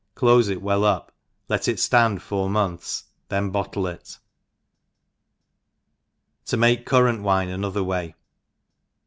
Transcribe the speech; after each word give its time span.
clofe 0.15 0.49
it 0.49 0.63
well 0.63 0.83
up, 0.83 1.11
let 1.47 1.67
it 1.67 1.75
ftand 1.77 2.21
four 2.21 2.49
months, 2.49 3.03
then 3.29 3.51
bottle 3.51 3.85
it* 3.85 4.17
To 6.47 6.57
make 6.57 6.87
Currant 6.87 7.21
Wine 7.21 7.49
another 7.49 7.83
way. 7.83 8.15